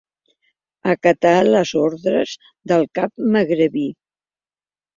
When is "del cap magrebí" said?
2.73-3.87